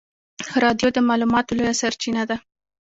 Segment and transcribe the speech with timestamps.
[0.63, 2.37] رادیو د معلوماتو لویه سرچینه ده.